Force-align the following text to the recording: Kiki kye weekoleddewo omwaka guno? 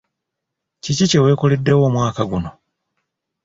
Kiki 0.83 1.05
kye 1.11 1.19
weekoleddewo 1.25 1.83
omwaka 1.89 2.21
guno? 2.31 2.51